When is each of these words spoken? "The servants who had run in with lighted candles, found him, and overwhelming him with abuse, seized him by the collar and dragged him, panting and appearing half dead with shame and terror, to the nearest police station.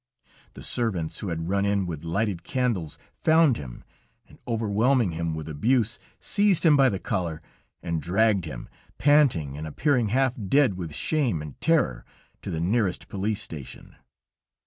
"The 0.55 0.63
servants 0.63 1.19
who 1.19 1.27
had 1.27 1.47
run 1.47 1.63
in 1.63 1.85
with 1.85 2.03
lighted 2.03 2.43
candles, 2.43 2.97
found 3.13 3.57
him, 3.57 3.83
and 4.27 4.39
overwhelming 4.47 5.11
him 5.11 5.35
with 5.35 5.47
abuse, 5.47 5.99
seized 6.19 6.65
him 6.65 6.75
by 6.75 6.89
the 6.89 6.97
collar 6.97 7.39
and 7.83 8.01
dragged 8.01 8.45
him, 8.45 8.67
panting 8.97 9.55
and 9.59 9.67
appearing 9.67 10.07
half 10.07 10.33
dead 10.47 10.75
with 10.75 10.95
shame 10.95 11.39
and 11.39 11.61
terror, 11.61 12.03
to 12.41 12.49
the 12.49 12.59
nearest 12.59 13.09
police 13.09 13.43
station. 13.43 13.95